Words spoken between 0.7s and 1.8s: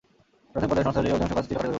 সংস্থাটির অধিকাংশ কাজ ছিল কারিগরীমূলক।